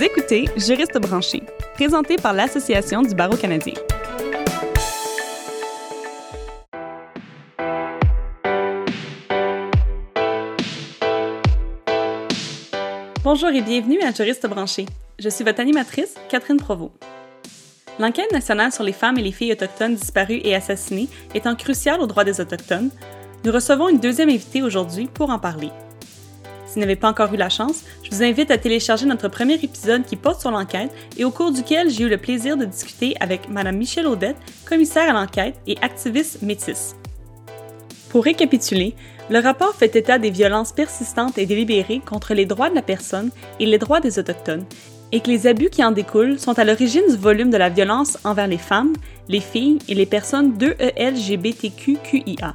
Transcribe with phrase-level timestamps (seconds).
[0.00, 1.42] Vous écoutez Juriste branché,
[1.74, 3.74] présenté par l'Association du barreau canadien.
[13.22, 14.86] Bonjour et bienvenue à Juriste branché.
[15.18, 16.94] Je suis votre animatrice, Catherine Provost.
[17.98, 22.06] L'enquête nationale sur les femmes et les filles autochtones disparues et assassinées étant cruciale aux
[22.06, 22.88] droits des Autochtones,
[23.44, 25.68] nous recevons une deuxième invitée aujourd'hui pour en parler.
[26.70, 29.54] Si vous n'avez pas encore eu la chance, je vous invite à télécharger notre premier
[29.54, 33.16] épisode qui porte sur l'enquête et au cours duquel j'ai eu le plaisir de discuter
[33.18, 36.94] avec Mme Michelle Audette, commissaire à l'enquête et activiste métisse.
[38.10, 38.94] Pour récapituler,
[39.30, 43.32] le rapport fait état des violences persistantes et délibérées contre les droits de la personne
[43.58, 44.64] et les droits des Autochtones
[45.10, 48.16] et que les abus qui en découlent sont à l'origine du volume de la violence
[48.22, 48.92] envers les femmes,
[49.26, 52.54] les filles et les personnes d'EELGBTQQIA.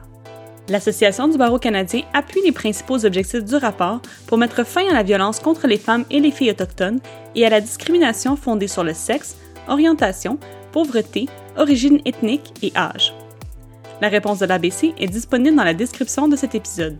[0.68, 5.04] L'Association du barreau canadien appuie les principaux objectifs du rapport pour mettre fin à la
[5.04, 7.00] violence contre les femmes et les filles autochtones
[7.36, 10.40] et à la discrimination fondée sur le sexe, orientation,
[10.71, 13.13] pauvreté, origine ethnique et âge.
[14.02, 16.98] La réponse de l'ABC est disponible dans la description de cet épisode.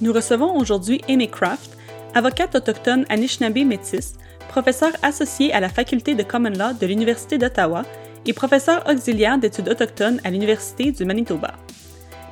[0.00, 1.78] Nous recevons aujourd'hui Amy Craft,
[2.14, 4.14] avocate autochtone Anishinaabe métisse,
[4.48, 7.84] professeure associée à la faculté de Common Law de l'Université d'Ottawa
[8.26, 11.54] et professeure auxiliaire d'études autochtones à l'Université du Manitoba.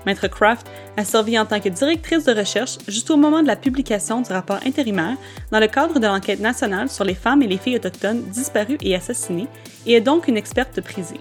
[0.07, 4.21] Maître Craft a servi en tant que directrice de recherche jusqu'au moment de la publication
[4.21, 5.17] du rapport intérimaire
[5.51, 8.95] dans le cadre de l'enquête nationale sur les femmes et les filles autochtones disparues et
[8.95, 9.49] assassinées
[9.87, 11.21] et est donc une experte prisée.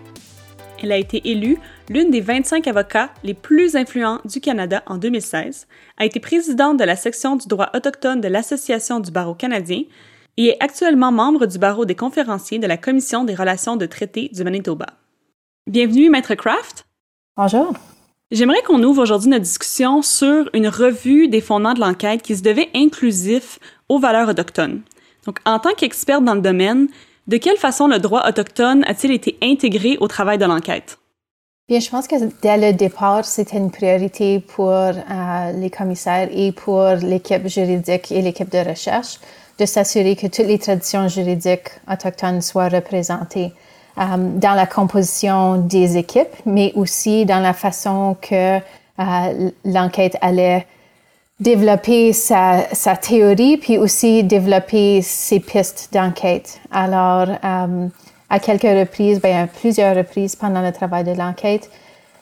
[0.81, 1.59] Elle a été élue
[1.89, 6.83] l'une des 25 avocats les plus influents du Canada en 2016, a été présidente de
[6.83, 9.83] la section du droit autochtone de l'Association du barreau canadien
[10.37, 14.29] et est actuellement membre du barreau des conférenciers de la Commission des relations de traité
[14.33, 14.87] du Manitoba.
[15.67, 16.87] Bienvenue, Maître Craft.
[17.37, 17.73] Bonjour.
[18.31, 22.41] J'aimerais qu'on ouvre aujourd'hui notre discussion sur une revue des fondements de l'enquête qui se
[22.41, 24.83] devait inclusif aux valeurs autochtones.
[25.25, 26.87] Donc, en tant qu'experte dans le domaine,
[27.27, 30.97] de quelle façon le droit autochtone a-t-il été intégré au travail de l'enquête?
[31.67, 36.53] Bien, je pense que dès le départ, c'était une priorité pour euh, les commissaires et
[36.53, 39.19] pour l'équipe juridique et l'équipe de recherche
[39.59, 43.51] de s'assurer que toutes les traditions juridiques autochtones soient représentées.
[43.97, 50.65] Euh, dans la composition des équipes, mais aussi dans la façon que euh, l'enquête allait
[51.41, 52.63] développer sa,
[53.01, 56.61] théorie, puis aussi développer ses pistes d'enquête.
[56.71, 57.87] Alors, euh,
[58.29, 61.69] à quelques reprises, bien, à plusieurs reprises pendant le travail de l'enquête,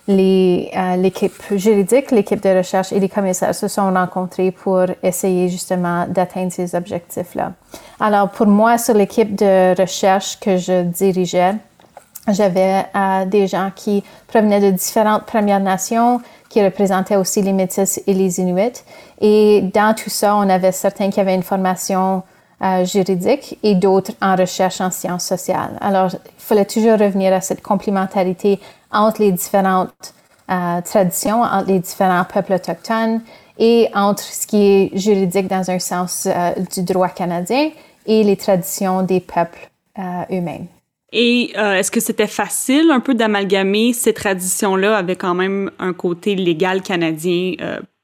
[0.09, 6.51] l'équipe juridique, l'équipe de recherche et les commissaires se sont rencontrés pour essayer justement d'atteindre
[6.51, 7.53] ces objectifs-là.
[7.99, 11.53] Alors, pour moi, sur l'équipe de recherche que je dirigeais,
[12.27, 18.01] j'avais euh, des gens qui provenaient de différentes Premières Nations, qui représentaient aussi les Métis
[18.05, 18.83] et les Inuits.
[19.21, 22.23] Et dans tout ça, on avait certains qui avaient une formation
[22.61, 25.77] euh, juridique et d'autres en recherche en sciences sociales.
[25.81, 28.59] Alors, il fallait toujours revenir à cette complémentarité
[28.91, 30.13] entre les différentes
[30.49, 33.21] euh, traditions, entre les différents peuples autochtones
[33.57, 37.71] et entre ce qui est juridique dans un sens euh, du droit canadien
[38.05, 39.69] et les traditions des peuples
[40.31, 40.67] eux-mêmes.
[41.11, 46.35] Et est-ce que c'était facile un peu d'amalgamer ces traditions-là avec quand même un côté
[46.35, 47.55] légal canadien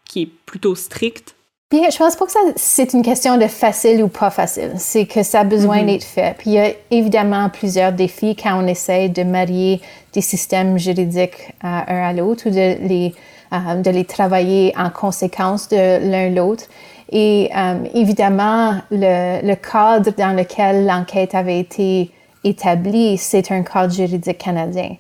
[0.04, 1.36] qui est plutôt strict?
[1.72, 4.74] Bien, je pense pas que c'est une question de facile ou pas facile.
[4.78, 5.86] C'est que ça a besoin mm-hmm.
[5.88, 6.36] d'être fait.
[6.38, 9.82] Puis il y a évidemment plusieurs défis quand on essaie de marier
[10.14, 13.16] des systèmes juridiques euh, un à l'autre ou de les,
[13.52, 16.66] euh, de les travailler en conséquence de l'un l'autre.
[17.12, 22.12] Et euh, évidemment, le, le, cadre dans lequel l'enquête avait été
[22.44, 24.98] établie, c'est un cadre juridique canadien,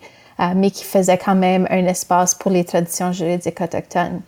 [0.56, 4.22] mais qui faisait quand même un espace pour les traditions juridiques autochtones.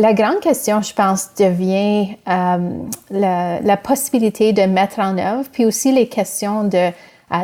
[0.00, 2.70] La grande question, je pense, devient euh,
[3.10, 6.92] la, possibilité de mettre en œuvre, puis aussi les questions de euh,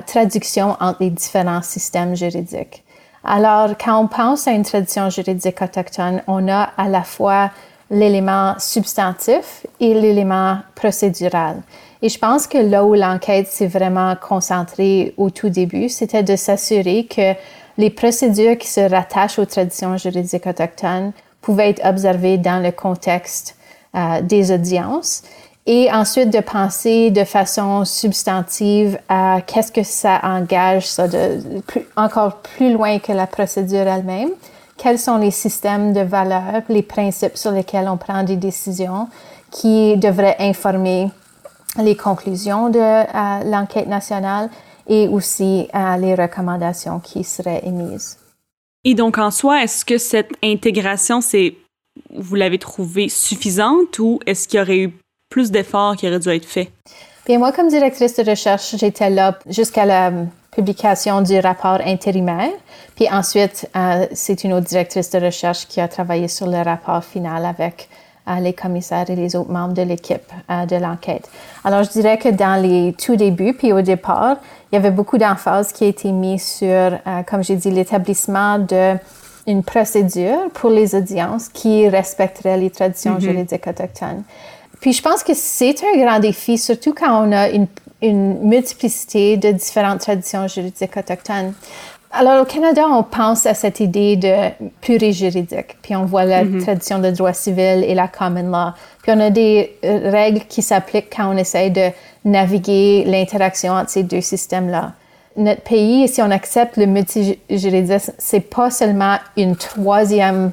[0.06, 2.84] traduction entre les différents systèmes juridiques.
[3.24, 7.50] Alors, quand on pense à une tradition juridique autochtone, on a à la fois
[7.90, 11.60] l'élément substantif et l'élément procédural.
[12.02, 16.36] Et je pense que là où l'enquête s'est vraiment concentrée au tout début, c'était de
[16.36, 17.34] s'assurer que
[17.78, 21.12] les procédures qui se rattachent aux traditions juridiques autochtones
[21.44, 23.56] pouvait être observé dans le contexte
[23.94, 25.22] euh, des audiences
[25.66, 30.88] et ensuite de penser de façon substantive à qu'est-ce que ça engage
[31.96, 34.30] encore plus loin que la procédure elle-même.
[34.76, 39.08] Quels sont les systèmes de valeurs, les principes sur lesquels on prend des décisions
[39.50, 41.10] qui devraient informer
[41.78, 44.50] les conclusions de euh, l'enquête nationale
[44.88, 48.18] et aussi euh, les recommandations qui seraient émises.
[48.84, 51.54] Et donc, en soi, est-ce que cette intégration, c'est,
[52.14, 54.92] vous l'avez trouvée suffisante ou est-ce qu'il y aurait eu
[55.30, 56.70] plus d'efforts qui auraient dû être faits?
[57.26, 60.12] Bien, moi, comme directrice de recherche, j'étais là jusqu'à la
[60.54, 62.52] publication du rapport intérimaire.
[62.94, 67.02] Puis ensuite, euh, c'est une autre directrice de recherche qui a travaillé sur le rapport
[67.02, 67.88] final avec
[68.40, 71.28] les commissaires et les autres membres de l'équipe euh, de l'enquête.
[71.64, 74.36] Alors, je dirais que dans les tout débuts, puis au départ,
[74.72, 76.98] il y avait beaucoup d'emphase qui a été mise sur,
[77.28, 78.96] comme j'ai dit, l'établissement de
[79.46, 83.20] une procédure pour les audiences qui respecterait les traditions mm-hmm.
[83.20, 84.22] juridiques autochtones.
[84.80, 87.66] Puis je pense que c'est un grand défi, surtout quand on a une,
[88.02, 91.54] une multiplicité de différentes traditions juridiques autochtones.
[92.16, 94.34] Alors, au Canada, on pense à cette idée de
[94.80, 96.62] purée juridique, puis on voit la mm-hmm.
[96.62, 98.72] tradition de droit civil et la common law.
[99.02, 101.88] Puis on a des euh, règles qui s'appliquent quand on essaie de
[102.24, 104.92] naviguer l'interaction entre ces deux systèmes-là.
[105.36, 110.52] Notre pays, si on accepte le multijuridisme, c'est pas seulement une troisième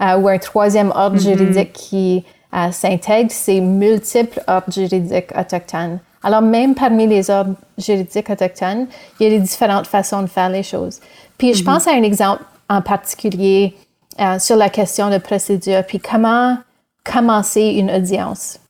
[0.00, 1.38] euh, ou un troisième ordre mm-hmm.
[1.38, 2.24] juridique qui
[2.54, 5.98] euh, s'intègre, c'est multiples ordres juridiques autochtones.
[6.22, 8.86] Alors, même parmi les ordres juridiques autochtones,
[9.18, 11.00] il y a des différentes façons de faire les choses.
[11.38, 11.66] Puis, je mhm.
[11.66, 13.74] pense à un exemple en particulier
[14.20, 16.58] euh, sur la question de procédure, puis comment
[17.04, 18.60] commencer une audience.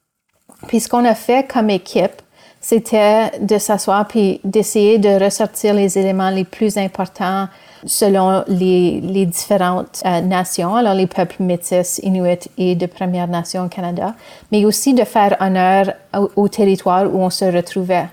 [0.69, 2.23] Puis, ce qu'on a fait comme équipe,
[2.61, 7.49] c'était de s'asseoir puis d'essayer de ressortir les éléments les plus importants
[7.85, 13.65] selon les, les différentes euh, nations, alors les peuples métis, inuits et de Première Nation
[13.65, 14.15] au Canada,
[14.51, 15.93] mais aussi de faire honneur
[16.37, 18.07] au, territoire où on se retrouvait.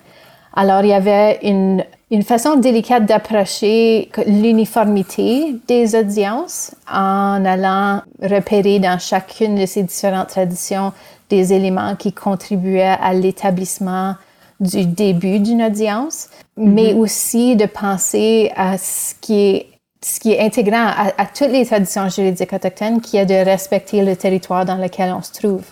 [0.55, 8.79] Alors, il y avait une, une façon délicate d'approcher l'uniformité des audiences en allant repérer
[8.79, 10.91] dans chacune de ces différentes traditions
[11.29, 14.15] des éléments qui contribuaient à l'établissement
[14.59, 16.29] du début d'une audience,
[16.59, 16.99] mais mhm.
[16.99, 19.65] aussi de penser à ce qui est
[20.01, 20.85] ce qui est intégrant
[21.17, 25.21] à, toutes les traditions juridiques autochtones, qui est de respecter le territoire dans lequel on
[25.21, 25.63] se trouve.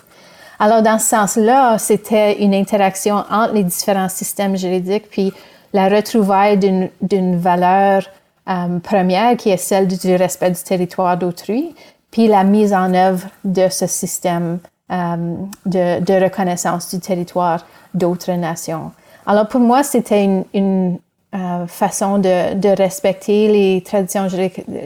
[0.58, 5.32] Alors, dans ce sens-là, c'était une interaction entre les différents systèmes juridiques, puis
[5.72, 8.02] la retrouvaille d'une valeur
[8.48, 11.74] euh, première qui est celle du respect du territoire d'autrui,
[12.10, 14.58] puis la mise en œuvre de ce système
[14.90, 15.34] euh,
[15.64, 17.64] de, de, reconnaissance du territoire
[17.94, 18.90] d'autres nations.
[19.28, 20.98] Alors pour moi, c'était une, une
[21.34, 24.26] euh, façon de, de, respecter les traditions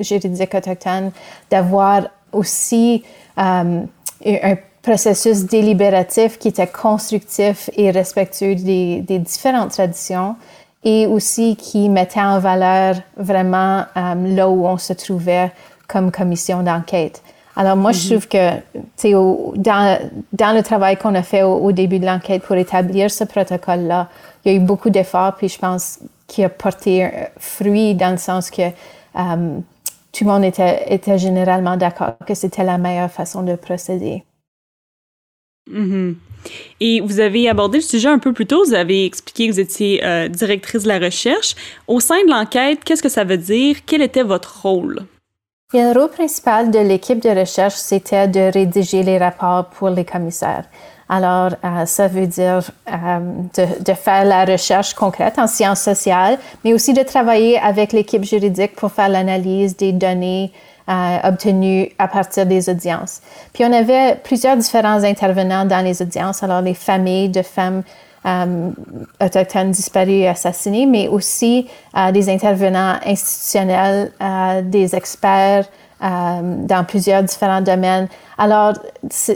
[0.00, 1.12] juridiques, autochtones,
[1.48, 3.04] d'avoir aussi
[3.38, 3.82] euh,
[4.26, 10.34] un processus délibératif qui était constructif et respectueux des, des différentes traditions
[10.82, 15.52] et aussi qui mettait en valeur vraiment euh, là où on se trouvait
[15.86, 17.22] comme commission d'enquête.
[17.54, 18.10] Alors moi, je mm-hmm.
[18.10, 19.98] trouve que dans,
[20.32, 24.08] dans le travail qu'on a fait au, début de l'enquête pour établir ce protocole-là,
[24.44, 27.08] il y a eu beaucoup d'efforts, puis je pense qu'il a porté
[27.38, 29.58] fruit dans le sens que euh,
[30.12, 34.24] tout le monde était, était généralement d'accord que c'était la meilleure façon de procéder.
[35.70, 36.14] Mm-hmm.
[36.80, 39.60] Et vous avez abordé le sujet un peu plus tôt, vous avez expliqué que vous
[39.60, 41.54] étiez euh, directrice de la recherche.
[41.86, 43.76] Au sein de l'enquête, qu'est-ce que ça veut dire?
[43.86, 45.06] Quel était votre rôle?
[45.74, 50.66] le rôle principal de l'équipe de recherche, c'était de rédiger les rapports pour les commissaires.
[51.14, 53.18] Alors, euh, ça veut dire euh,
[53.84, 58.74] de, faire la recherche concrète en sciences sociales, mais aussi de travailler avec l'équipe juridique
[58.76, 60.50] pour faire l'analyse des données
[60.88, 63.20] euh, obtenues à partir des audiences.
[63.52, 67.82] Puis, on avait plusieurs différents intervenants dans les audiences, alors les familles de femmes
[69.20, 71.66] autochtones disparus et assassinés, mais aussi
[72.12, 74.12] des intervenants institutionnels,
[74.62, 75.66] des experts
[76.02, 78.08] dans plusieurs différents domaines.
[78.36, 78.72] Alors,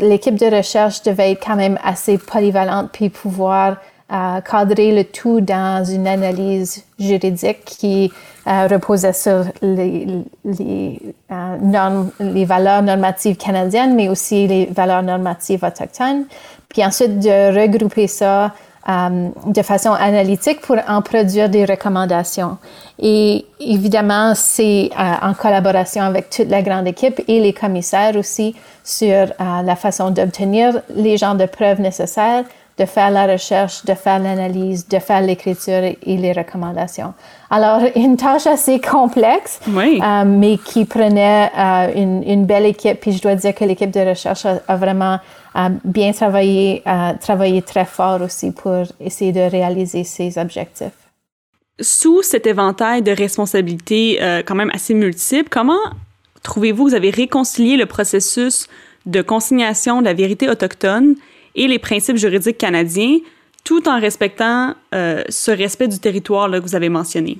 [0.00, 3.76] l'équipe de recherche devait être quand même assez polyvalente puis pouvoir
[4.08, 8.12] cadrer le tout dans une analyse juridique qui
[8.46, 11.04] reposait sur les
[12.44, 16.25] valeurs normatives canadiennes, mais aussi les valeurs normatives autochtones.
[16.68, 18.52] Puis ensuite, de regrouper ça
[18.88, 22.57] euh, de façon analytique pour en produire des recommandations.
[23.00, 28.55] Et évidemment, c'est euh, en collaboration avec toute la grande équipe et les commissaires aussi
[28.85, 29.26] sur euh,
[29.64, 32.45] la façon d'obtenir les genres de preuves nécessaires,
[32.78, 37.14] de faire la recherche, de faire l'analyse, de faire l'écriture et les recommandations.
[37.49, 41.50] Alors, une tâche assez complexe, mais qui prenait
[41.95, 43.00] une, une, belle équipe.
[43.00, 45.18] Puis je dois dire que l'équipe de recherche a vraiment
[45.54, 50.90] à bien travailler, à travailler très fort aussi pour essayer de réaliser ses objectifs.
[51.80, 55.80] Sous cet éventail de responsabilités euh, quand même assez multiples, comment
[56.42, 58.68] trouvez-vous que vous avez réconcilié le processus
[59.06, 61.16] de consignation de la vérité autochtone
[61.57, 63.19] et les principes juridiques canadiens,
[63.65, 67.39] tout en respectant euh, ce respect du territoire là, que vous avez mentionné?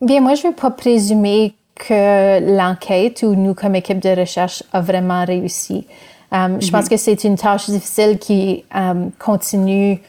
[0.00, 4.62] Bien, moi, je ne vais pas présumer que l'enquête ou nous, comme équipe de recherche,
[4.72, 5.86] a vraiment réussi.
[6.32, 6.90] Um, je pense mhm.
[6.90, 10.00] que c'est une tâche difficile qui um, continue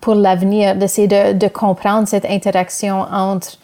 [0.00, 3.56] pour l'avenir, d'essayer de, de, comprendre cette interaction entre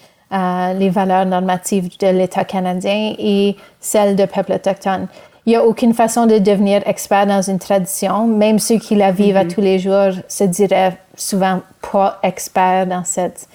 [0.79, 5.09] les valeurs normatives de l'État canadien et celles de peuples autochtones.
[5.47, 8.27] Il n'y a aucune façon de devenir expert dans une tradition.
[8.27, 9.55] Même ceux qui la vivent à mm-hmm.
[9.55, 11.61] tous les jours se diraient souvent
[11.93, 13.49] pas experts dans cette,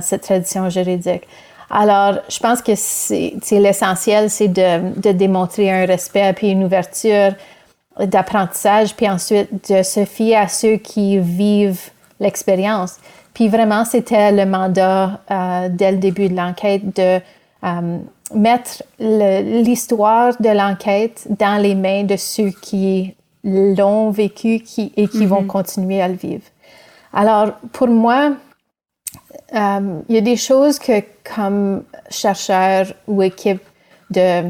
[0.00, 1.24] cette tradition juridique.
[1.70, 7.32] Alors, je pense que c'est l'essentiel, c'est de, de, démontrer un respect puis une ouverture
[7.98, 11.90] d'apprentissage, puis ensuite de se fier à ceux qui vivent
[12.20, 12.98] l'expérience.
[13.34, 17.20] Puis vraiment, c'était le mandat euh, dès le début de l'enquête de
[17.64, 17.98] euh,
[18.34, 23.14] mettre l'histoire de l'enquête dans les mains de ceux qui
[23.44, 25.46] l'ont vécu qui, et qui vont mm-hmm.
[25.46, 26.42] continuer à le vivre.
[27.12, 28.32] Alors, pour moi,
[29.54, 31.02] euh, il y a des choses que,
[31.34, 33.62] comme chercheur ou équipe
[34.10, 34.42] de,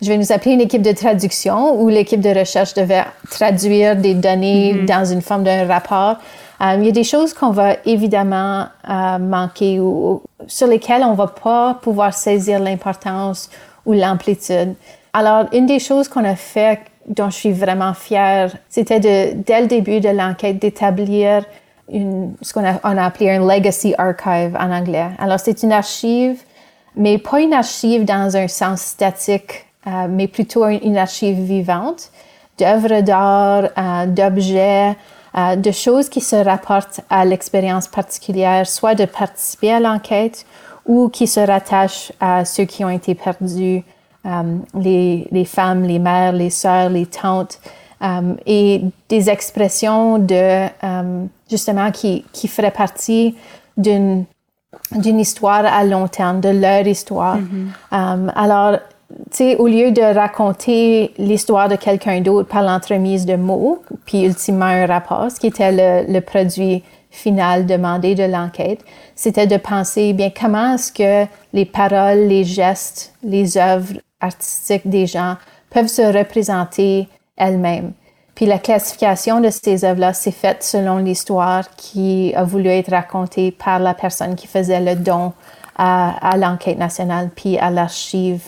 [0.00, 4.14] je vais nous appeler une équipe de traduction où l'équipe de recherche devait traduire des
[4.14, 4.86] données mm-hmm.
[4.86, 6.16] dans une forme d'un rapport.
[6.62, 11.14] Euh, il y a des choses qu'on va évidemment euh, manquer ou, sur lesquelles on
[11.14, 13.50] va pas pouvoir saisir l'importance
[13.84, 14.74] ou l'amplitude.
[15.12, 19.62] Alors, une des choses qu'on a fait dont je suis vraiment fière, c'était de, dès
[19.62, 21.44] le début de l'enquête d'établir
[21.92, 25.08] une, ce qu'on a, on a appelé un legacy archive en anglais.
[25.18, 26.40] Alors, c'est une archive,
[26.94, 32.10] mais pas une archive dans un sens statique, euh, mais plutôt une archive vivante
[32.58, 34.96] d'œuvres d'art, euh, d'objets,
[35.36, 40.46] euh, de choses qui se rapportent à l'expérience particulière, soit de participer à l'enquête
[40.86, 43.84] ou qui se rattachent à ceux qui ont été perdus,
[44.74, 47.60] les, les, femmes, les mères, les sœurs, les tantes,
[48.46, 50.66] et des expressions de
[51.48, 53.36] justement qui, qui ferait partie
[53.76, 54.24] d'une
[54.92, 57.38] d'une histoire à long terme, de leur histoire.
[57.38, 57.92] Mm-hmm.
[57.92, 58.78] Um, alors,
[59.58, 64.86] au lieu de raconter l'histoire de quelqu'un d'autre par l'entremise de mots, puis ultimement un
[64.86, 68.80] rapport, ce qui était le, le produit final demandé de l'enquête,
[69.14, 75.06] c'était de penser, bien, comment est-ce que les paroles, les gestes, les œuvres artistiques des
[75.06, 75.36] gens
[75.70, 77.92] peuvent se représenter elles-mêmes.
[78.34, 83.50] Puis la classification de ces œuvres-là s'est faite selon l'histoire qui a voulu être racontée
[83.50, 85.32] par la personne qui faisait le don
[85.84, 88.42] à, l'enquête nationale puis à l'archive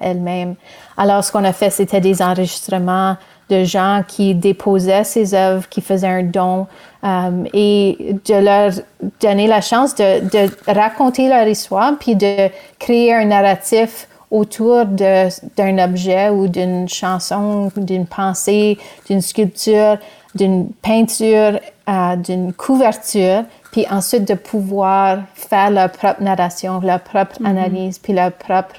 [0.00, 0.54] elle-même.
[0.96, 3.16] Alors, ce qu'on a fait, c'était des enregistrements
[3.50, 6.66] de gens qui déposaient ces œuvres, qui faisaient un don
[7.04, 8.72] euh, et de leur
[9.20, 12.48] donner la chance de, de raconter leur histoire puis de
[12.78, 19.98] créer un narratif autour d'un objet ou d'une chanson, d'une pensée, d'une sculpture,
[20.34, 27.40] d'une peinture, euh, d'une couverture, puis ensuite de pouvoir faire leur propre narration, leur propre
[27.40, 27.46] mm-hmm.
[27.46, 28.76] analyse, puis leur propre,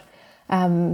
[0.53, 0.93] euh,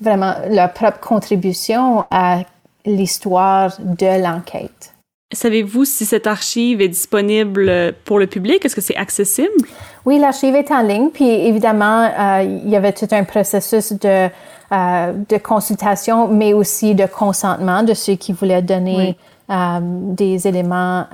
[0.00, 2.40] vraiment, leur propre contribution à
[2.84, 4.92] l'histoire de l'enquête.
[5.32, 8.64] Savez-vous si cette archive est disponible pour le public?
[8.64, 9.68] Est-ce que c'est accessible?
[10.04, 11.10] Oui, l'archive est en ligne.
[11.10, 14.28] Puis évidemment, euh, il y avait tout un processus de,
[14.72, 19.16] euh, de consultation, mais aussi de consentement de ceux qui voulaient donner
[19.50, 21.06] euh, des éléments,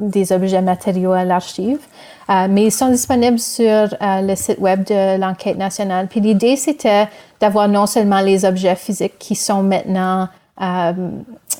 [0.00, 1.78] des objets matériaux à l'archive.
[2.28, 6.06] mais ils sont disponibles sur le site web de l'enquête nationale.
[6.08, 7.08] Puis l'idée, c'était
[7.40, 10.28] d'avoir non seulement les objets physiques qui sont maintenant
[10.60, 10.92] euh,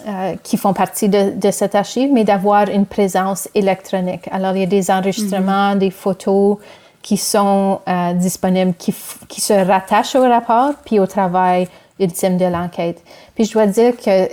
[0.07, 4.29] euh, qui font partie de, de cette archive, mais d'avoir une présence électronique.
[4.31, 5.79] Alors, il y a des enregistrements, mhm.
[5.79, 6.59] des photos
[7.03, 8.95] qui sont euh, disponibles, qui,
[9.29, 11.69] qui, se rattachent au rapport, puis au travail
[11.99, 13.03] ultime de l'enquête.
[13.35, 14.29] Puis je dois dire que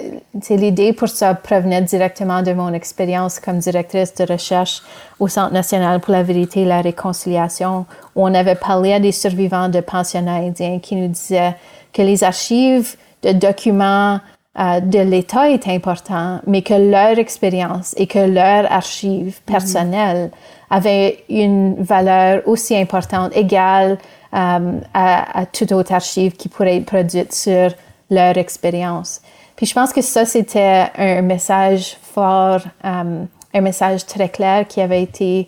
[0.55, 4.81] l'idée pour ça provenait directement de mon expérience comme directrice de recherche
[5.19, 7.85] au Centre national pour la vérité et la réconciliation,
[8.15, 11.55] où on avait parlé à des survivants de pensionnats indiens qui nous disaient
[11.93, 14.19] que les archives de documents
[14.59, 19.53] euh, de l'État est important, mais que leur expérience et que leur archive mhm.
[19.53, 20.31] personnelle
[20.69, 23.97] avaient une valeur aussi importante, égale
[24.33, 27.71] euh, à, toute autre archive qui pourrait être produite sur
[28.09, 29.21] leur expérience.
[29.55, 33.23] Puis je pense que ça, c'était un message fort, euh,
[33.53, 35.47] un message très clair qui avait été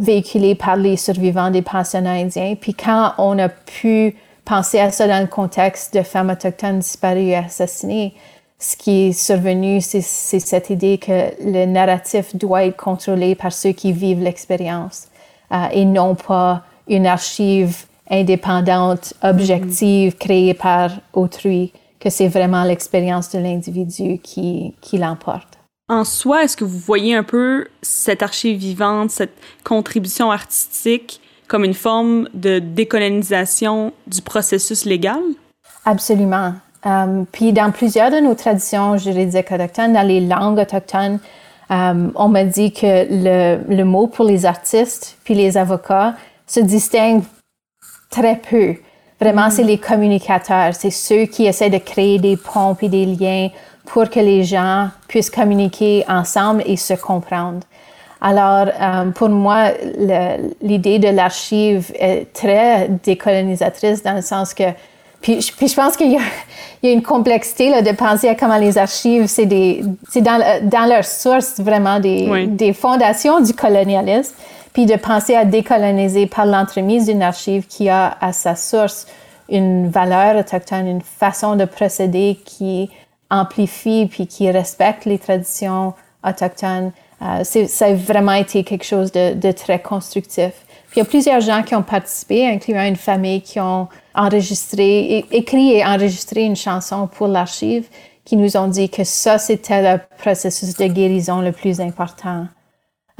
[0.00, 2.54] véhiculé par les survivants des pensionnats indiens.
[2.60, 4.14] Puis quand on a pu
[4.48, 8.14] penser à ça dans le contexte de femmes autochtones disparues et assassinées.
[8.60, 13.70] Ce qui est survenu, c'est cette idée que le narratif doit être contrôlé par ceux
[13.70, 15.06] qui vivent l'expérience
[15.52, 23.30] euh, et non pas une archive indépendante, objective, créée par autrui, que c'est vraiment l'expérience
[23.30, 25.58] de l'individu qui, qui l'emporte.
[25.88, 31.64] En soi, est-ce que vous voyez un peu cette archive vivante, cette contribution artistique comme
[31.64, 35.20] une forme de décolonisation du processus légal?
[35.84, 36.54] Absolument.
[36.84, 41.18] Um, puis dans plusieurs de nos traditions juridiques autochtones, dans les langues autochtones,
[41.70, 46.14] on m'a dit que le, le, mot pour les artistes puis les avocats
[46.46, 47.22] se distingue
[48.10, 48.76] très peu.
[49.20, 53.48] Vraiment, c'est les communicateurs, c'est ceux qui essaient de créer des ponts et des liens
[53.84, 57.60] pour que les gens puissent communiquer ensemble et se comprendre.
[58.20, 59.70] Alors, euh, pour moi,
[60.60, 64.64] l'idée de l'archive est très décolonisatrice dans le sens que,
[65.20, 66.18] puis, je pense qu'il y,
[66.86, 71.04] y, a une complexité là, de penser à comment les archives, c'est dans, dans leur
[71.04, 74.34] source vraiment des, des fondations du colonialisme
[74.72, 79.06] puis de penser à décoloniser par l'entremise d'une archive qui a à sa source
[79.48, 82.90] une valeur autochtone, une façon de procéder qui
[83.30, 85.94] amplifie puis qui respecte les traditions
[86.24, 86.92] autochtones.
[87.22, 90.52] Euh, ça a vraiment été quelque chose de, de, très constructif.
[90.94, 95.72] Il y a plusieurs gens qui ont participé, incluant une famille qui ont enregistré, écrit
[95.72, 97.88] et enregistré une chanson pour l'archive,
[98.24, 102.46] qui nous ont dit que ça, c'était le processus de guérison le plus important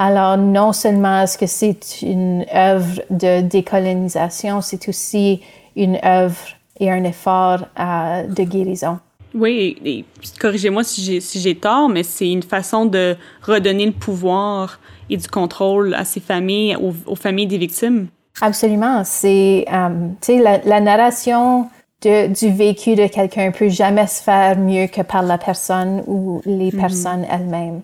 [0.00, 5.42] alors, non seulement est-ce que c'est une œuvre de décolonisation, c'est aussi
[5.74, 6.38] une œuvre
[6.78, 9.00] et un effort euh, de guérison.
[9.38, 10.04] Oui,
[10.40, 14.80] corrigez-moi si j'ai tort, mais c'est une façon de redonner le pouvoir
[15.10, 18.08] et du contrôle à ces familles, aux, familles des victimes.
[18.40, 19.02] Absolument.
[19.04, 19.88] C'est, euh,
[20.20, 21.68] tu sais, la, la, narration
[22.02, 26.40] de, du vécu de quelqu'un peut jamais se faire mieux que par la personne ou
[26.44, 26.80] les mm-hmm.
[26.80, 27.82] personnes elles-mêmes.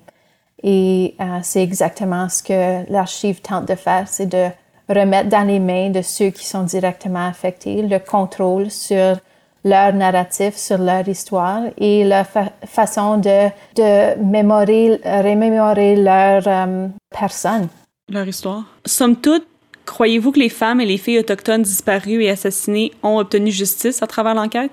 [0.62, 4.48] Et euh, c'est exactement ce que l'archive tente de faire, c'est de
[4.88, 9.16] remettre dans les mains de ceux qui sont directement affectés le contrôle sur
[9.64, 12.26] leur narratif, sur leur histoire et leur
[12.66, 17.68] façon de, de mémorer, remémorer leur euh, personne.
[18.10, 18.64] Leur histoire.
[18.84, 19.46] Somme toute,
[19.86, 24.06] croyez-vous que les femmes et les filles autochtones disparues et assassinées ont obtenu justice à
[24.06, 24.70] travers l'enquête?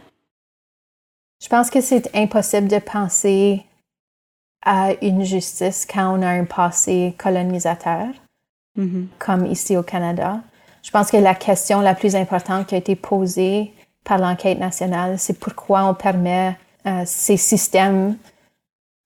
[1.42, 3.66] Je pense que c'est impossible de penser
[4.64, 8.08] à une justice quand on a un passé colonisateur,
[8.78, 9.06] mm-hmm.
[9.18, 10.42] comme ici au Canada.
[10.84, 15.20] Je pense que la question la plus importante qui a été posée par l'enquête nationale,
[15.20, 18.18] c'est pourquoi on permet euh, ces systèmes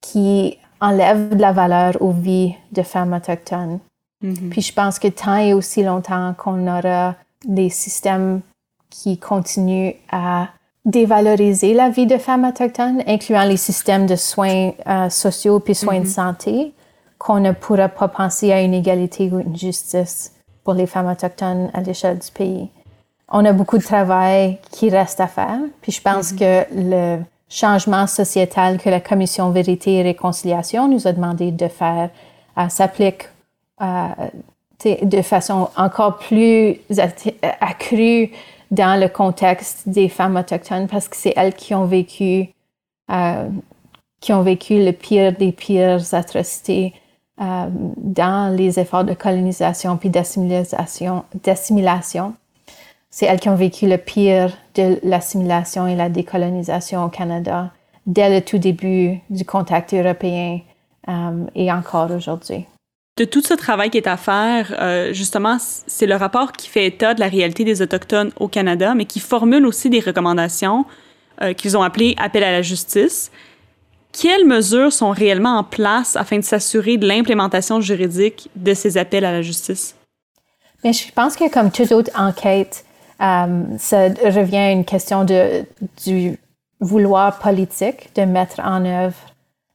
[0.01, 3.79] qui enlèvent de la valeur aux vies de femmes autochtones.
[4.23, 4.49] Mm-hmm.
[4.49, 8.41] Puis je pense que tant et aussi longtemps qu'on aura des systèmes
[8.89, 10.49] qui continuent à
[10.85, 15.99] dévaloriser la vie de femmes autochtones, incluant les systèmes de soins euh, sociaux puis soins
[15.99, 16.09] de mm-hmm.
[16.09, 16.73] santé,
[17.17, 21.69] qu'on ne pourra pas penser à une égalité ou une justice pour les femmes autochtones
[21.73, 22.69] à l'échelle du pays.
[23.29, 26.37] On a beaucoup de travail qui reste à faire, puis je pense mm-hmm.
[26.37, 32.09] que le changement sociétal que la Commission Vérité et Réconciliation nous a demandé de faire
[32.57, 33.29] euh, s'applique
[33.81, 34.07] euh,
[35.01, 36.77] de façon encore plus
[37.59, 38.31] accrue
[38.71, 42.49] dans le contexte des femmes autochtones parce que c'est elles qui ont vécu
[43.11, 43.47] euh,
[44.19, 46.93] qui ont vécu le pire des pires atrocités
[47.41, 52.33] euh, dans les efforts de colonisation puis d'assimilation.
[53.15, 57.71] C'est elles qui ont vécu le pire de l'assimilation et la décolonisation au Canada
[58.05, 60.59] dès le tout début du contact européen
[61.07, 62.65] euh, et encore aujourd'hui
[63.17, 66.87] de tout ce travail qui est à faire, euh, justement, c'est le rapport qui fait
[66.87, 70.83] état de la réalité des Autochtones au Canada, mais qui formule aussi des recommandations
[71.41, 73.31] euh, qu'ils ont appelées appel à la justice.
[74.11, 79.23] Quelles mesures sont réellement en place afin de s'assurer de l'implémentation juridique de ces appels
[79.23, 79.95] à la justice?
[80.83, 82.84] Mais je pense que comme toute autre enquête,
[83.21, 85.65] euh, ça revient à une question de,
[86.05, 86.37] du
[86.79, 89.15] vouloir politique de mettre en œuvre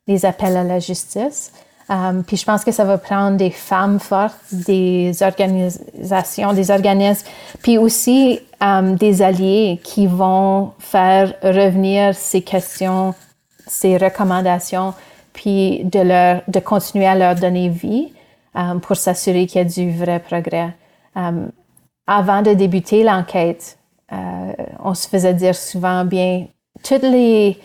[0.07, 1.53] les appels à la justice.
[1.89, 7.27] Um, puis je pense que ça va prendre des femmes fortes, des organisations, des organismes,
[7.63, 13.13] puis aussi um, des alliés qui vont faire revenir ces questions,
[13.67, 14.95] ces recommandations,
[15.33, 18.13] puis de leur, de continuer à leur donner vie
[18.55, 20.71] um, pour s'assurer qu'il y a du vrai progrès.
[22.11, 23.79] Avant de débuter l'enquête,
[24.11, 24.17] uh,
[24.83, 26.47] on se faisait dire souvent bien
[26.83, 27.57] toutes les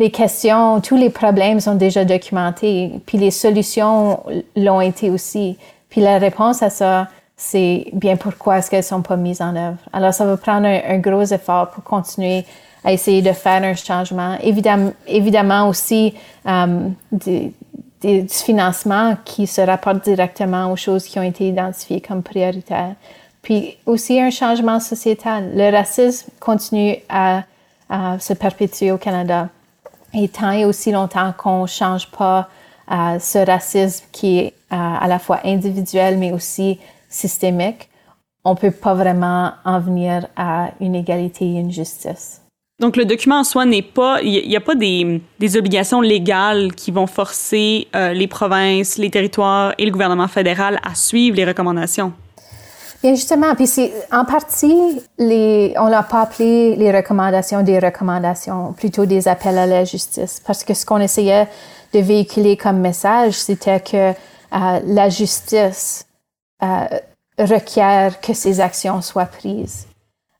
[0.00, 4.20] les questions, tous les problèmes sont déjà documentés, puis les solutions
[4.56, 5.58] l'ont été aussi.
[5.90, 9.76] Puis la réponse à ça, c'est bien pourquoi est-ce qu'elles sont pas mises en œuvre?
[9.92, 12.46] Alors ça va prendre un, gros effort pour continuer
[12.82, 14.38] à essayer de faire un changement.
[14.42, 16.14] Évidemment, évidemment aussi
[16.46, 17.52] euh, du
[18.26, 22.94] financement qui se rapporte directement aux choses qui ont été identifiées comme prioritaires.
[23.42, 25.52] Puis aussi un changement sociétal.
[25.54, 27.44] Le racisme continue à,
[28.20, 29.48] se perpétuer au Canada.
[30.14, 32.48] Et tant et aussi longtemps qu'on ne change pas
[32.90, 37.88] euh, ce racisme qui est euh, à la fois individuel mais aussi systémique,
[38.44, 42.40] on ne peut pas vraiment en venir à une égalité et une justice.
[42.80, 46.72] Donc, le document en soi n'est pas, il n'y a pas des, des, obligations légales
[46.74, 51.44] qui vont forcer euh, les provinces, les territoires et le gouvernement fédéral à suivre les
[51.44, 52.14] recommandations.
[53.02, 58.74] Bien, justement, puis c'est en partie, les, on l'a pas appelé les recommandations des recommandations,
[58.74, 61.48] plutôt des appels à la justice, parce que ce qu'on essayait
[61.94, 66.06] de véhiculer comme message, c'était que euh, la justice
[66.62, 66.84] euh,
[67.38, 69.86] requiert que ces actions soient prises.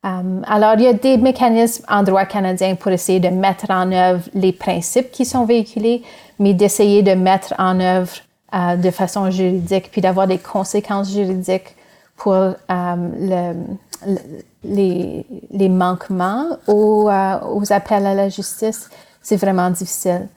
[0.03, 3.91] Um, alors, il y a des mécanismes en droit canadien pour essayer de mettre en
[3.91, 6.03] œuvre les principes qui sont véhiculés,
[6.39, 8.13] mais d'essayer de mettre en œuvre
[8.53, 11.75] uh, de façon juridique, puis d'avoir des conséquences juridiques
[12.21, 12.55] pour le,
[14.07, 14.19] le,
[14.63, 18.91] les, les, manquements aux, uh, aux, appels à la justice,
[19.23, 20.29] c'est vraiment difficile.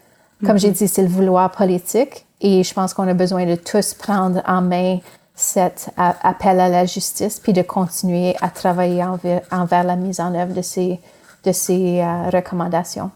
[0.46, 0.60] Comme mm -hmm.
[0.62, 4.41] j'ai dit, c'est le vouloir politique et je pense qu'on a besoin de tous prendre
[4.56, 5.00] en main
[5.36, 5.89] cet
[6.32, 9.04] appel à la justice, puis de continuer à travailler
[9.52, 11.00] envers, la mise en œuvre de ces,
[11.43, 13.10] de ces euh, recommandations.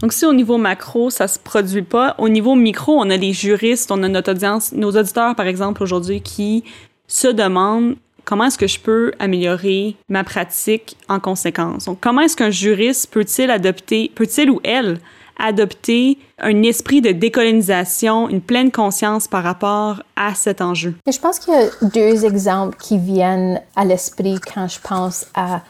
[0.00, 3.32] Donc, si au niveau macro, ça se produit pas, au niveau micro, on a des
[3.32, 6.64] juristes, on a notre audience, nos auditeurs, par exemple, aujourd'hui, qui
[7.08, 11.86] se demandent comment est-ce que je peux améliorer ma pratique en conséquence.
[11.86, 14.98] Donc, comment est-ce qu'un juriste peut-il adopter, peut-il ou elle
[15.38, 20.94] adopter un esprit de décolonisation, une pleine conscience par rapport à cet enjeu?
[21.06, 25.26] Et je pense qu'il y a deux exemples qui viennent à l'esprit quand je pense
[25.34, 25.62] à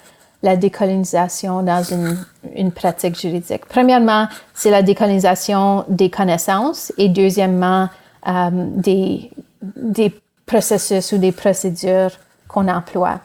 [0.43, 2.17] la décolonisation dans une,
[2.55, 3.67] une pratique juridique.
[3.69, 7.89] Premièrement, c'est la décolonisation des connaissances et deuxièmement,
[8.29, 9.31] euh, des,
[9.77, 10.13] des
[10.47, 12.13] processus ou des procédures
[12.49, 13.21] qu'on emploie.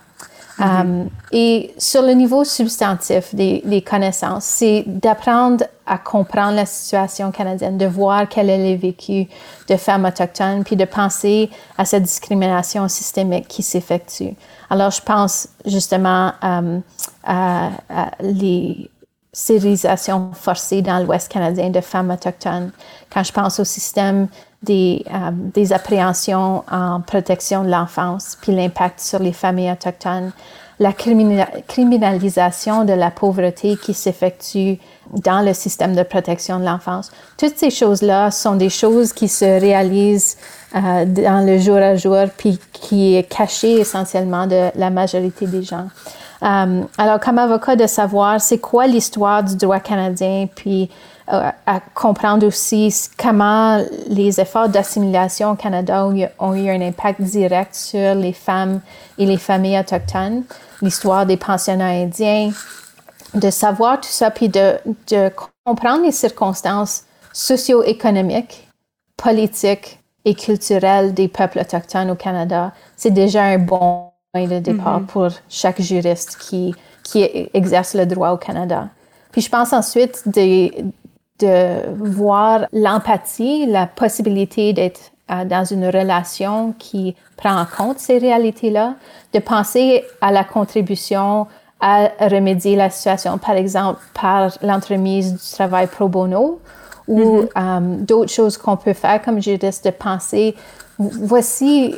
[0.59, 7.31] Euh, et sur le niveau substantif des, des connaissances, c'est d'apprendre à comprendre la situation
[7.31, 9.27] canadienne, de voir quel est le vécu
[9.67, 14.35] de femmes autochtones, puis de penser à cette discrimination systémique qui s'effectue.
[14.69, 16.79] Alors, je pense justement euh,
[17.23, 18.89] à, à, les
[19.33, 22.71] stérilisations forcées dans l'Ouest canadien de femmes autochtones.
[23.11, 24.27] Quand je pense au système
[24.63, 30.31] des, euh, des appréhensions en protection de l'enfance, puis l'impact sur les familles autochtones,
[30.79, 34.79] la criminalisation de la pauvreté qui s'effectue
[35.23, 37.11] dans le système de protection de l'enfance.
[37.37, 40.37] Toutes ces choses-là sont des choses qui se réalisent
[40.75, 45.61] euh, dans le jour à jour, puis qui est caché essentiellement de la majorité des
[45.61, 45.87] gens.
[46.43, 50.89] Euh, alors, comme avocat, de savoir c'est quoi l'histoire du droit canadien, puis
[51.31, 56.05] à comprendre aussi comment les efforts d'assimilation au Canada
[56.39, 58.81] ont eu, un impact direct sur les femmes
[59.17, 60.43] et les familles autochtones,
[60.81, 62.51] l'histoire des pensionnats indiens,
[63.33, 64.75] de savoir tout ça, puis de,
[65.07, 65.31] de
[65.63, 68.67] comprendre les circonstances socio-économiques,
[69.15, 75.01] politiques et culturelles des peuples autochtones au Canada, c'est déjà un bon point de départ
[75.01, 75.05] mm-hmm.
[75.05, 78.89] pour chaque juriste qui, qui exerce le droit au Canada.
[79.31, 80.69] Puis je pense ensuite de,
[81.41, 88.17] de voir l'empathie, la possibilité d'être euh, dans une relation qui prend en compte ces
[88.17, 88.95] réalités-là,
[89.33, 91.47] de penser à la contribution
[91.79, 96.59] à remédier la situation, par exemple par l'entremise du travail pro bono
[97.07, 97.47] ou mm-hmm.
[97.57, 100.55] euh, d'autres choses qu'on peut faire comme juriste, de penser,
[100.99, 101.95] voici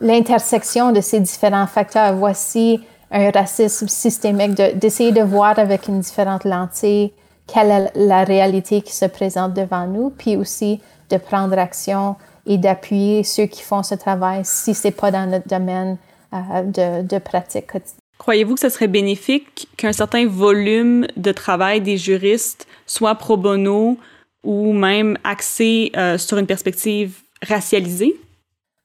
[0.00, 2.80] l'intersection de ces différents facteurs, voici
[3.10, 7.12] un racisme systémique, d'essayer de, de voir avec une différente lentille
[7.46, 12.58] quelle est la réalité qui se présente devant nous, puis aussi de prendre action et
[12.58, 15.98] d'appuyer ceux qui font ce travail si c'est pas dans notre domaine
[16.32, 17.98] euh, de, de pratique quotidienne.
[18.18, 23.98] Croyez-vous que ce serait bénéfique qu'un certain volume de travail des juristes soit pro bono
[24.44, 28.14] ou même axé euh, sur une perspective racialisée?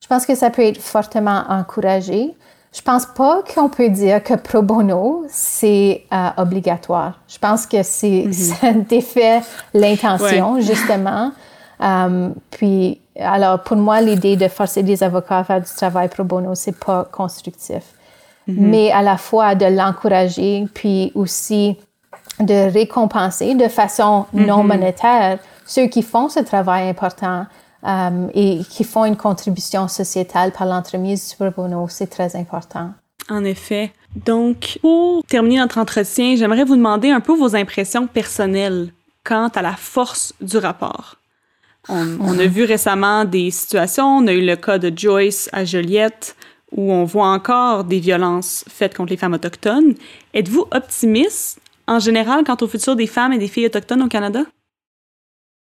[0.02, 2.34] Je pense que ça peut être fortement encouragé.
[2.78, 7.20] Je pense pas qu'on peut dire que pro bono, c'est euh, obligatoire.
[7.28, 9.42] Je pense que c'est, mm ça défait
[9.74, 11.32] l'intention, justement.
[11.80, 16.24] Um, puis, alors, pour moi, l'idée de forcer des avocats à faire du travail pro
[16.24, 17.82] bono, c'est pas constructif.
[18.48, 18.56] Mm-hmm.
[18.60, 21.78] Mais à la fois de l'encourager, puis aussi
[22.40, 24.68] de récompenser de façon non mm-hmm.
[24.68, 27.48] monétaire ceux qui font ce travail important
[27.86, 32.92] euh, et qui font une contribution sociétale par l'entremise du pro bono, c'est très important.
[33.30, 33.92] En effet.
[34.16, 38.92] Donc, pour terminer notre entretien, j'aimerais vous demander un peu vos impressions personnelles
[39.24, 41.16] quant à la force du rapport.
[41.90, 45.64] On, on, a vu récemment des situations, on a eu le cas de Joyce à
[45.64, 46.36] Joliette,
[46.72, 49.94] où on voit encore des violences faites contre les femmes autochtones.
[50.34, 54.42] Êtes-vous optimiste en général quant au futur des femmes et des filles autochtones au Canada?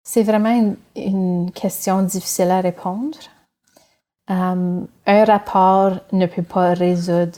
[0.10, 3.17] C'est vraiment une, question difficile à répondre.
[4.30, 7.38] Euh, un rapport ne peut pas résoudre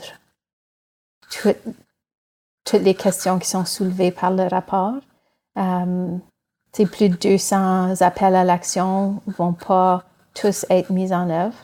[2.64, 4.94] toutes les questions qui sont soulevées par le rapport.
[5.58, 6.16] Euh,
[6.72, 10.04] plus de 200 appels à l'action vont pas
[10.34, 11.56] tous être mis en œuvre.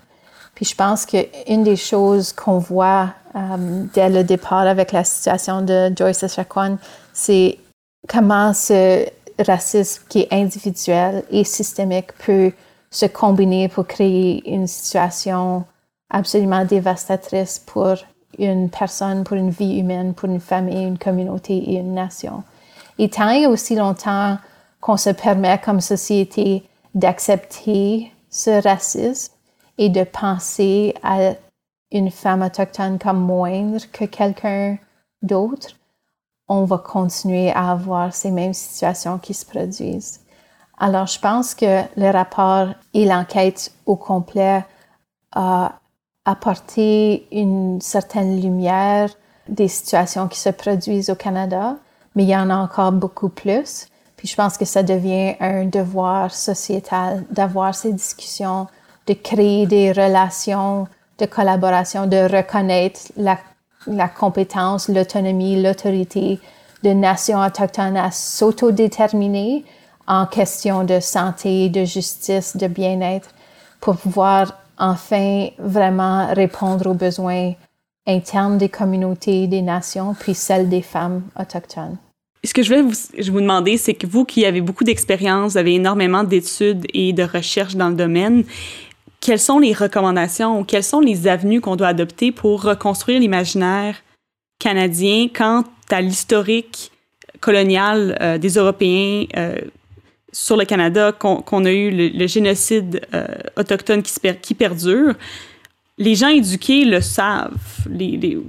[0.57, 5.62] Puis je pense qu'une des choses qu'on voit euh, dès le départ avec la situation
[5.62, 6.79] de Joyce Echaquan,
[7.12, 7.61] c'est
[8.09, 9.07] comment ce
[9.38, 12.53] racisme qui est individuel et systémique peut
[12.90, 15.64] se combiner pour créer une situation
[16.11, 17.96] absolument dévastatrice pour
[18.38, 22.42] une personne, pour une vie humaine, pour une famille, une communauté et une nation.
[22.99, 24.38] Et tant et aussi longtemps
[24.81, 26.62] qu'on se permet comme société
[26.94, 29.33] d'accepter ce racisme
[29.79, 31.35] et de penser à
[31.92, 34.79] une femme autochtone comme moindre que quelqu'un
[35.22, 35.68] d'autre,
[36.49, 40.21] on va continuer à avoir ces mêmes situations qui se produisent.
[40.79, 44.65] Alors, je pense que le rapport et l'enquête au complet
[45.33, 45.73] a
[46.25, 49.09] apporté une certaine lumière
[49.49, 51.77] des situations qui se produisent au Canada,
[52.15, 53.87] mais il y en a encore beaucoup plus.
[54.17, 58.67] Puis je pense que ça devient un devoir sociétal d'avoir ces discussions,
[59.07, 63.39] de créer des relations de collaboration, de reconnaître la,
[63.87, 66.38] la compétence, l'autonomie, l'autorité
[66.83, 69.64] de nations autochtones à s'autodéterminer
[70.07, 73.31] en question de santé, de justice, de bien-être,
[73.81, 77.55] pour pouvoir enfin vraiment répondre aux besoins
[78.07, 81.96] internes des communautés, des nations, puis celles des femmes autochtones.
[82.44, 85.57] Ce que je voulais vous, je vous demander, c'est que vous qui avez beaucoup d'expérience,
[85.57, 88.44] avez énormément d'études et de recherches dans le domaine,
[89.27, 93.97] quelles sont les recommandations ou quelles sont les avenues qu'on doit adopter pour reconstruire l'imaginaire
[94.61, 96.93] canadien quant à l'historique
[97.41, 99.57] colonial euh, des Européens euh,
[100.31, 105.15] sur le Canada, qu'on a eu le, génocide euh, autochtone qui, perdure.
[105.99, 107.57] Les gens éduqués le savent.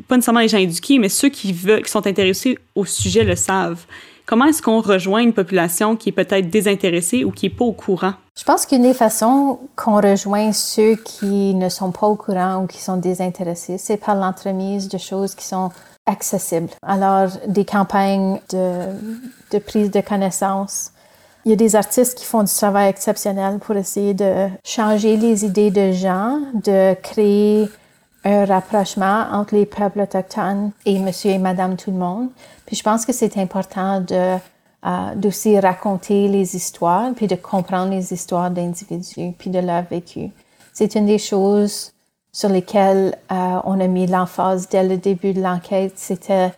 [0.08, 3.36] Pas nécessairement les gens éduqués, mais ceux qui, veulent, qui sont intéressés au sujet le
[3.36, 3.84] savent.
[4.28, 7.72] Comment est-ce qu'on rejoint une population qui est peut-être désintéressée ou qui n'est pas au
[7.74, 8.14] courant?
[8.38, 12.68] Je pense qu'une des façons qu'on rejoint ceux qui ne sont pas au courant ou
[12.68, 15.72] qui sont désintéressés, c'est par l'entremise de choses qui sont
[16.06, 16.70] accessibles.
[16.84, 18.86] Alors, des campagnes de,
[19.52, 20.92] de prise de connaissance.
[21.46, 25.44] Il y a des artistes qui font du travail exceptionnel pour essayer de changer les
[25.44, 27.68] idées de gens, de créer
[28.24, 32.30] un rapprochement entre les peuples autochtones et monsieur et madame tout le monde.
[32.68, 34.38] Puis je pense que c'est important de
[35.16, 40.32] d'aussi raconter les histoires, puis de comprendre les histoires d'individus, puis de leur vécu.
[40.74, 41.92] C'est une des choses
[42.32, 46.54] sur lesquelles euh, on a mis l'emphase dès le début de l'enquête, c'était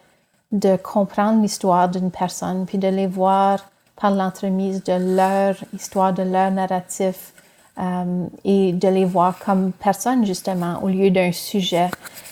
[0.52, 3.60] de comprendre l'histoire d'une personne, puis de les voir
[3.96, 7.34] par l'entremise de leur histoire, de leur narratif,
[7.80, 11.90] euh, et de les voir comme personnes, justement, au lieu d'un sujet.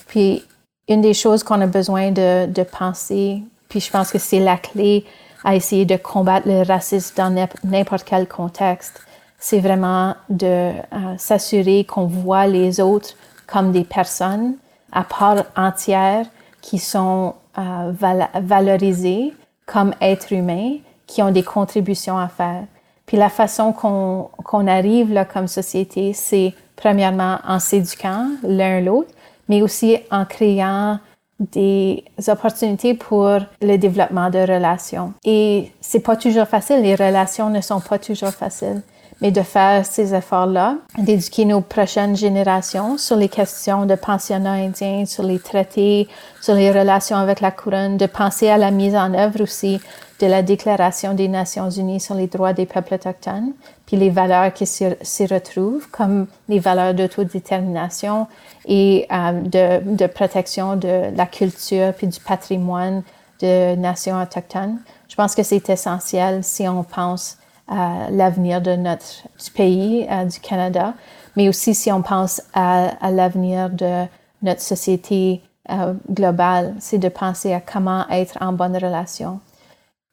[0.08, 0.44] Puis,
[0.90, 5.06] une des choses qu'on a besoin de penser, puis je pense que c'est la clé
[5.48, 9.00] à essayer de combattre le racisme dans n'importe quel contexte,
[9.40, 10.74] c'est vraiment de euh,
[11.18, 13.16] s'assurer qu'on voit les autres
[13.48, 14.56] comme des personnes
[14.92, 16.26] à part entière
[16.60, 17.94] qui sont euh,
[18.42, 19.34] valorisées
[19.66, 22.66] comme êtres humains, qui ont des contributions à faire.
[23.06, 29.14] Puis la façon qu'on arrive là comme société, c'est premièrement en s'éduquant l'un l'autre,
[29.48, 31.00] mais aussi en créant
[31.40, 35.14] des opportunités pour le développement de relations.
[35.24, 38.82] Et c'est pas toujours facile, les relations ne sont pas toujours faciles,
[39.22, 45.06] mais de faire ces efforts-là, d'éduquer nos prochaines générations sur les questions de pensionnat indien,
[45.06, 46.08] sur les traités,
[46.42, 49.80] sur les relations avec la couronne, de penser à la mise en œuvre aussi
[50.20, 53.54] de la Déclaration des Nations Unies sur les droits des peuples autochtones,
[53.86, 58.28] puis les valeurs qui s'y retrouvent, comme les valeurs d'autodétermination
[58.66, 63.04] et euh, de, de, protection de la culture puis du patrimoine
[63.42, 64.78] de nations autochtones.
[65.08, 70.40] Je pense que c'est essentiel si on pense à l'avenir de notre pays, euh, du
[70.40, 70.94] Canada,
[71.36, 74.06] mais aussi si on pense à, à l'avenir de
[74.42, 79.40] notre société euh, globale, c'est de penser à comment être en bonne relation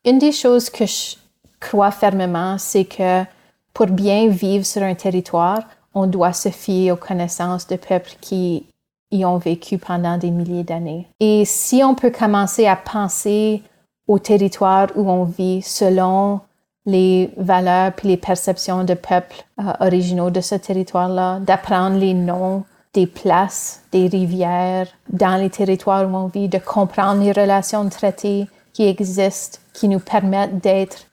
[0.05, 1.17] une des choses que je
[1.61, 3.25] crois fermement, c'est que
[3.73, 5.62] pour bien vivre sur un territoire,
[5.95, 8.67] on doit se fier aux connaissances de peuples qui
[9.11, 11.07] y ont vécu pendant des milliers d'années.
[11.21, 13.62] Et si on peut commencer à penser
[14.07, 16.40] au territoire où on vit selon
[16.87, 22.64] les valeurs puis les perceptions de peuples euh, originaux de ce territoire-là, d'apprendre les noms
[22.92, 27.90] des places, des rivières dans les territoires où on vit, de comprendre les relations de
[27.90, 31.07] traité qui existent qui nous permettent d'être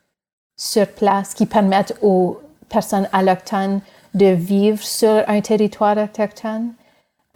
[0.56, 3.82] sur place, qui permettent aux personnes autochtones
[4.14, 6.74] de vivre sur un territoire autochtone.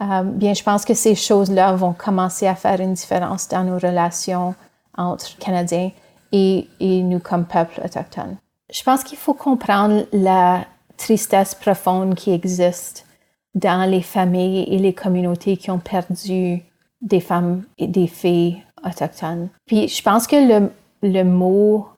[0.02, 3.78] Euh, bien, je pense que ces choses-là vont commencer à faire une différence dans nos
[3.78, 4.54] relations
[4.96, 5.90] entre Canadiens
[6.32, 8.36] et, nous comme peuple autochtone.
[8.72, 10.64] Je pense qu'il faut comprendre la
[10.96, 13.06] tristesse profonde qui existe
[13.54, 16.62] dans les familles et les communautés qui ont perdu
[17.00, 19.48] des femmes et des filles autochtones.
[19.66, 20.70] Puis je pense que le,
[21.02, 21.88] le mot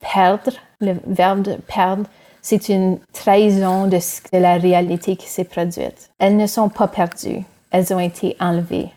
[0.00, 2.04] perdre, le verbe perdre,
[2.42, 3.98] c'est une trahison de
[4.32, 6.10] la réalité qui s'est produite.
[6.18, 8.90] Elles ne sont pas perdues, elles ont été enlevées.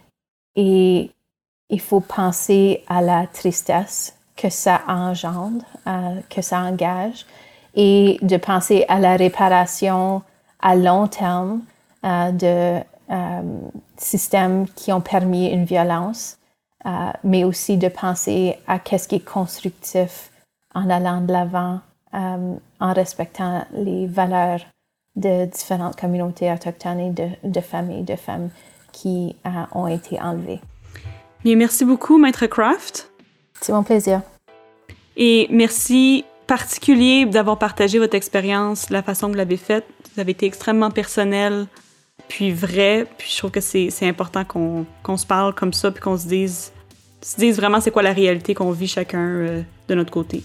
[0.55, 1.11] Et
[1.69, 7.25] il faut penser à la tristesse que ça engendre, euh, que ça engage,
[7.75, 10.21] et de penser à la réparation
[10.59, 11.61] à long terme
[12.05, 13.41] euh, de euh,
[13.97, 16.37] systèmes qui ont permis une violence,
[17.23, 20.31] mais aussi de penser à qu'est-ce qui est constructif
[20.73, 21.79] en allant de l'avant,
[22.11, 24.61] en respectant les valeurs
[25.15, 28.49] de différentes communautés autochtones et de, de familles, de femmes
[28.91, 29.35] qui
[29.75, 30.59] ont été enlevées.
[31.43, 33.10] Bien, merci beaucoup, Maître Craft.
[33.61, 34.21] C'est mon plaisir.
[35.15, 39.85] Et merci particulier d'avoir partagé votre expérience, la façon que vous l'avez faite.
[40.13, 41.67] Vous avez été extrêmement personnel,
[42.27, 43.05] puis vrai.
[43.17, 46.73] Puis je trouve que c'est important qu'on se parle comme ça, puis qu'on se dise,
[47.21, 50.43] se dise vraiment c'est quoi la réalité qu'on vit chacun euh, de notre côté.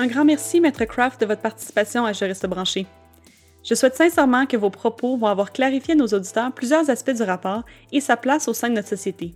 [0.00, 2.86] Un grand merci, Maître Craft, de votre participation à Juriste branché.
[3.68, 7.22] Je souhaite sincèrement que vos propos vont avoir clarifié à nos auditeurs plusieurs aspects du
[7.22, 9.34] rapport et sa place au sein de notre société.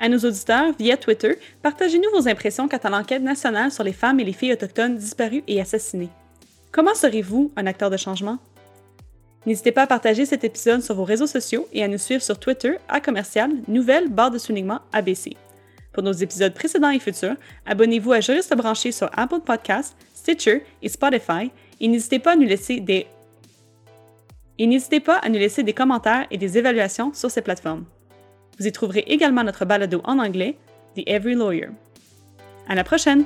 [0.00, 4.18] À nos auditeurs, via Twitter, partagez-nous vos impressions quant à l'enquête nationale sur les femmes
[4.18, 6.08] et les filles autochtones disparues et assassinées.
[6.72, 8.38] Comment serez-vous un acteur de changement?
[9.46, 12.40] N'hésitez pas à partager cet épisode sur vos réseaux sociaux et à nous suivre sur
[12.40, 15.36] Twitter à commercial nouvelle barre de soulignement ABC.
[15.92, 20.88] Pour nos épisodes précédents et futurs, abonnez-vous à Juriste branché sur Apple Podcasts, Stitcher et
[20.88, 23.06] Spotify et n'hésitez pas à nous laisser des
[24.62, 27.84] et n'hésitez pas à nous laisser des commentaires et des évaluations sur ces plateformes.
[28.60, 30.56] Vous y trouverez également notre balado en anglais,
[30.94, 31.70] The Every Lawyer.
[32.68, 33.24] À la prochaine!